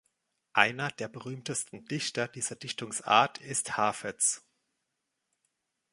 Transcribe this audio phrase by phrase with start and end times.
[0.53, 4.43] Einer der berühmtesten Dichter dieser Dichtungsart ist Hafez.